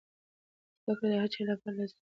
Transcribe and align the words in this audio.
زده 0.83 0.93
کړه 0.99 1.07
د 1.11 1.13
هر 1.21 1.29
چا 1.33 1.41
لپاره 1.49 1.75
لازمي 1.77 1.93
ده. 1.93 1.97